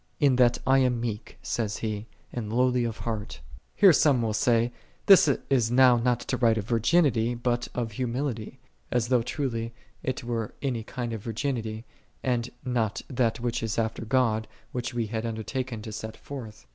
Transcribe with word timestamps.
"In 0.19 0.37
that 0.37 0.57
I 0.65 0.79
am 0.79 0.99
meek," 0.99 1.37
saith 1.43 1.77
He, 1.77 2.07
"and 2.33 2.51
lowly 2.51 2.85
of 2.85 2.97
heart." 3.05 3.33
52. 3.75 3.75
Here 3.85 3.93
some 3.93 4.15
one 4.15 4.25
will 4.29 4.33
say, 4.33 4.71
This 5.05 5.27
is 5.47 5.69
now 5.69 5.97
not 5.97 6.21
to 6.21 6.37
write 6.37 6.57
of 6.57 6.65
virginity, 6.65 7.35
but 7.35 7.67
of 7.75 7.91
humility. 7.91 8.57
As 8.91 9.09
though 9.09 9.21
truly 9.21 9.75
it 10.01 10.23
were 10.23 10.55
any 10.63 10.81
kind 10.81 11.13
of 11.13 11.21
virginity, 11.21 11.85
and 12.23 12.49
not 12.65 13.03
that 13.09 13.41
which 13.41 13.61
is 13.61 13.77
after 13.77 14.03
God, 14.03 14.47
which 14.71 14.91
we 14.91 15.05
had 15.05 15.23
undertaken 15.23 15.83
to 15.83 15.91
set 15.91 16.17
forth. 16.17 16.65